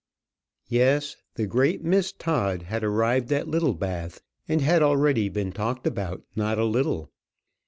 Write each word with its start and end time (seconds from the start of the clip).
Yes. 0.67 1.17
The 1.35 1.45
great 1.45 1.83
Miss 1.83 2.11
Todd 2.11 2.63
had 2.63 2.83
arrived 2.83 3.31
at 3.31 3.47
Littlebath, 3.47 4.23
and 4.47 4.59
had 4.59 4.81
already 4.81 5.29
been 5.29 5.51
talked 5.51 5.85
about 5.85 6.23
not 6.35 6.57
a 6.57 6.65
little. 6.65 7.11